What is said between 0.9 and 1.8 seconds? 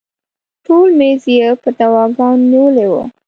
میز یې په